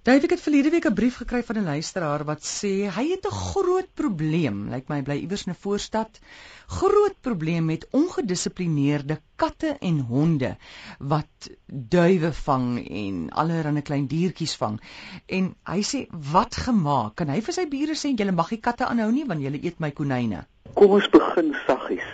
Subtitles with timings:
[0.00, 3.26] Dave, ek het verlede week 'n brief gekry van 'n luisteraar wat sê hy het
[3.26, 6.20] 'n groot probleem, lyk like my bly iewers in 'n voorstad.
[6.66, 10.56] Groot probleem met ongedissiplineerde katte en honde
[10.98, 14.80] wat duwe vang en allerlei klein diertjies vang.
[15.26, 17.14] En hy sê, "Wat gemaak?
[17.14, 19.80] Kan hy vir sy bure sê julle mag nie katte aanhou nie want julle eet
[19.80, 22.08] my konyne?" Kom ons begin saggies.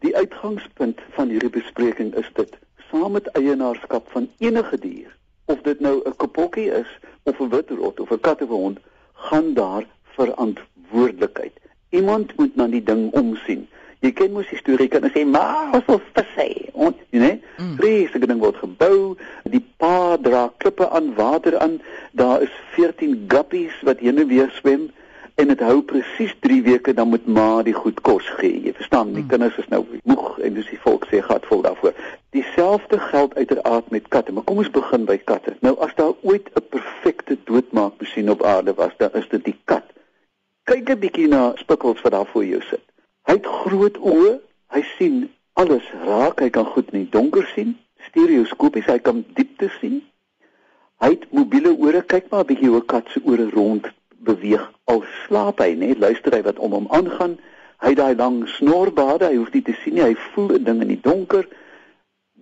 [0.00, 2.56] Die uitgangspunt van hierdie bespreking is dit:
[2.90, 5.16] saam met eienaarskap van enige dier
[5.46, 6.90] of dit nou 'n kapokkie is
[7.22, 8.78] of 'n witrot of 'n kat of 'n hond,
[9.14, 11.52] gaan daar verantwoordelikheid.
[11.88, 13.68] Iemand moet na die ding omsien.
[14.00, 16.48] Jy ken mos die storie kan sê maar wat wil vir sê?
[16.74, 17.40] En jy nee,
[17.76, 21.80] vreeslike ding word gebou, die pa dra klippe aan water aan,
[22.12, 24.90] daar is 14 guppies wat heen en weer swem
[25.36, 28.60] en dit hou presies 3 weke dan moet ma die goed kos gee.
[28.64, 29.32] Jy verstaan, die mm.
[29.32, 31.92] kinders is nou moeg en dis die volk sê gat vol daarvoor.
[32.36, 35.52] Dieselfde geld uiteraard met katte, maar kom ons begin by katte.
[35.60, 39.84] Nou as daar ooit 'n perfekte doodmaakmasjien op aarde was, dan is dit die kat.
[40.64, 42.84] Kyk 'n bietjie na spikkels wat daar voor jou sit.
[43.28, 44.40] Hy het groot oë,
[44.72, 47.76] hy sien alles raak, hy kan goed in die donker sien,
[48.08, 50.02] stereoskopies, hy kan diepte sien.
[50.98, 53.92] Hy het mobiele ore, kyk maar 'n bietjie hoe 'n kat se ore rond
[54.26, 54.64] beweeg.
[54.90, 57.38] Al slaap hy net luister hy wat om hom aangaan.
[57.84, 60.92] Hy daai lang snorbade hy hoef nie te sien nie hy voel 'n ding in
[60.94, 61.46] die donker.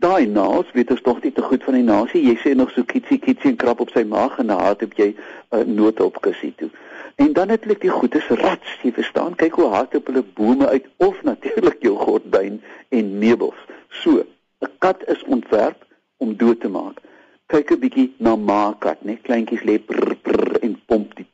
[0.05, 2.85] Daai naas weet ons tog nie te goed van die nasie jy sê nog so
[2.85, 5.17] kitsie kitsie en krap op sy maag en haat heb jy 'n
[5.53, 6.71] uh, noodhulp kussie toe.
[7.17, 9.35] En dan het ek die goedes rats jy verstaan?
[9.39, 13.61] Kyk hoe hard op hulle bome uit of natuurlik jou gordyn en meubels.
[13.89, 14.25] So
[14.61, 15.85] 'n kat is ontwerp
[16.17, 17.01] om dood te maak.
[17.47, 20.14] Kyk 'n bietjie na maakat nê kleintjies lê en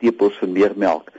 [0.01, 1.11] tepels vir meer melk.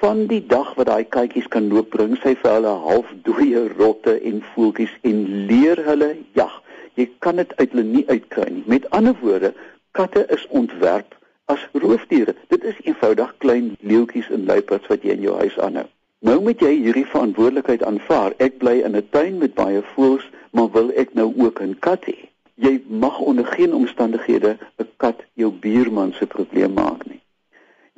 [0.00, 4.42] Van die dag wat daai katjies kan loop, bring sy vir hulle halfdooie rotte en
[4.54, 6.54] voeltjies en leer hulle jag.
[6.94, 8.64] Jy kan dit uit hulle nie uitkry nie.
[8.66, 9.52] Met ander woorde,
[9.98, 11.16] katte is ontwerp
[11.50, 12.34] as roofdiere.
[12.48, 15.86] Dit is eenvoudig klein leeuetjies en luiperds wat jy in jou huis aanhou.
[16.26, 18.34] Nou moet jy hierdie verantwoordelikheid aanvaar.
[18.42, 22.06] Ek bly in 'n tuin met baie voëls, maar wil ek nou ook 'n kat
[22.10, 22.18] hê?
[22.54, 27.07] Jy mag onder geen omstandighede 'n kat jou buurman se probleem maak.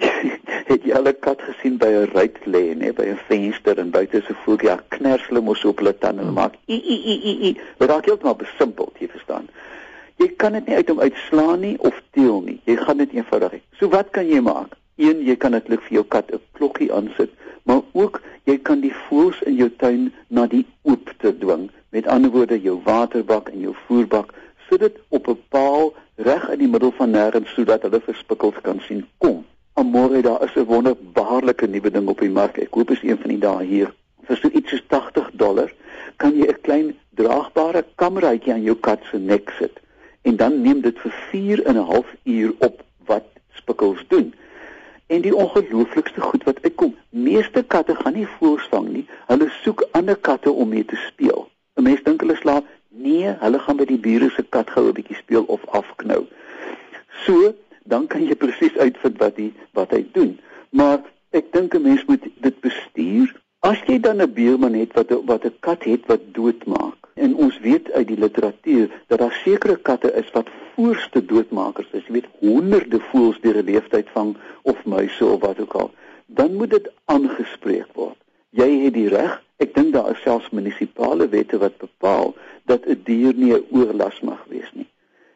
[0.71, 3.91] het jy al 'n kat gesien by 'n ruit lê, nê, by 'n venster en
[3.91, 7.15] buite se voeltjie, ja, kners hulle mos op hulle tande en maak i i i
[7.31, 7.53] i i.
[7.79, 9.49] Dit raak heeltemal besimpel, jy verstaan.
[10.17, 12.61] Jy kan dit nie uit hom uitslaan nie of teel nie.
[12.65, 13.61] Jy gaan dit eenvoudig.
[13.79, 14.77] So wat kan jy maak?
[14.97, 17.31] Een, jy kan netlik vir jou kat 'n klokkie aansit,
[17.63, 21.71] maar ook jy kan die voëls in jou tuin na die oop te dwing.
[21.91, 24.35] Met ander woorde, jou waterbak en jou voerbak
[24.69, 28.81] sit dit op 'n paal reg in die middel van nêrens sodat hulle verspikkels kan
[28.81, 29.45] sien kom.
[29.81, 32.57] Amore, daar is 'n wonderbaarlike nuwe ding op die mark.
[32.59, 33.95] Ek koop is een van die dae hier.
[34.23, 35.73] Vir so iets soos 80 dollar
[36.17, 39.81] kan jy 'n klein draagbare kameraitjie aan jou kat se nek sit.
[40.23, 44.35] En dan neem dit vir 4 en 'n half uur op wat spikkels doen.
[45.07, 49.07] En die ongelooflikste goed wat uitkom, meeste katte gaan nie voels vang nie.
[49.27, 51.49] Hulle soek ander katte om mee te speel.
[51.75, 54.93] 'n Mens dink hulle slaap, nee, hulle gaan by die bure se kat gou 'n
[54.93, 56.27] bietjie speel of afknou.
[57.25, 57.55] So
[57.91, 60.39] dan kan jy presies uitvind wat hy wat hy doen.
[60.71, 61.03] Maar
[61.35, 63.35] ek dink 'n mens moet dit bestuur.
[63.61, 67.01] As jy dan 'n buurman het wat wat 'n kat het wat doodmaak.
[67.15, 72.07] En ons weet uit die literatuur dat daar sekere katte is wat voorste doodmakers is.
[72.07, 75.91] Jy weet honderde voëls deur 'n leeftyd vang of muise of wat ook al.
[76.27, 78.19] Dan moet dit aangespreek word.
[78.51, 79.43] Jy het die reg.
[79.57, 82.35] Ek dink daar is selfs munisipale wette wat bepaal
[82.65, 84.90] dat 'n dier nie 'n oorlas mag wees nie.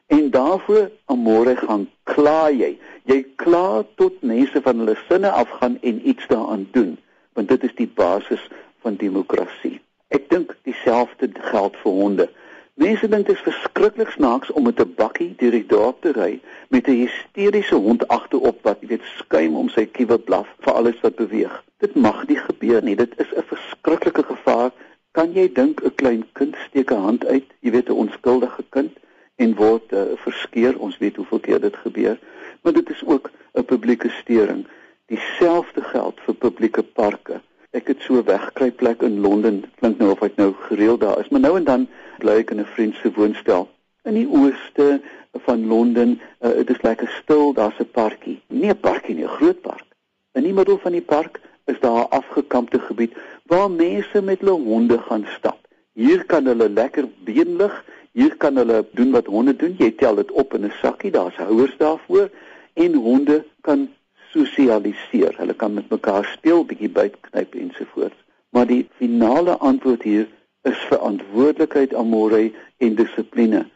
[0.07, 2.75] En daarvoor amore gaan kla jy.
[3.05, 6.99] Jy kla tot mense van hulle sinne afgaan en iets daaraan doen,
[7.33, 8.49] want dit is die basis
[8.85, 9.81] van demokrasie.
[10.09, 12.29] Ek dink dieselfde geld vir honde.
[12.75, 16.41] Mense dink dit is verskriklik snaaks om met 'n bakkie deur die dorp te ry
[16.69, 21.01] met 'n hysteriese hond agterop wat jy weet skuim om sy kiewe blaf vir alles
[21.01, 21.63] wat beweeg.
[21.79, 22.97] Dit mag nie gebeur nie.
[22.97, 24.71] Dit is 'n verskriklike gevaar.
[25.13, 28.93] Kan jy dink 'n klein kind steek 'n hand uit, jy weet 'n onskuldige kind
[29.37, 30.79] en word uh, verskeer.
[30.79, 32.19] Ons weet hoeveel keer dit gebeur,
[32.63, 34.67] maar dit is ook 'n publieke stering.
[35.07, 37.41] Dieselfde geld vir publieke parke.
[37.71, 39.65] Ek het so 'n wegkruipplek in Londen.
[39.81, 41.89] Klink nou of ek nou gereeld daar is, maar nou en dan
[42.19, 43.69] bly ek in 'n vriend se woonstel
[44.05, 45.01] in die ooste
[45.33, 46.21] van Londen.
[46.41, 48.41] Uh, dit is lekker stil, daar's 'n parkie.
[48.49, 49.87] Nie 'n parkie nie, 'n groot park.
[50.33, 53.13] In die middel van die park is daar 'n afgekampte gebied
[53.47, 55.59] waar mense met hulle honde gaan stap.
[55.93, 59.75] Hier kan hulle lekker beenlig Hier kan hulle doen wat honde doen.
[59.79, 62.31] Jy tel dit op in 'n sakkie, daar's houers daarvoor
[62.75, 63.89] en honde kan
[64.31, 65.35] sosialiseer.
[65.37, 68.19] Hulle kan met mekaar speel, bietjie bytknyp ensovoorts.
[68.51, 70.29] Maar die finale antwoord hier
[70.63, 73.67] is verantwoordelikheid amore en dissipline.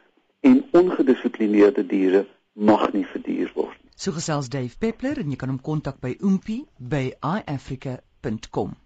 [0.41, 3.91] En ongedissiplineerde diere mag nie verduur word nie.
[3.95, 8.77] So gesels Dave Peppler en jy kan hom kontak by oompie by iafrica.com.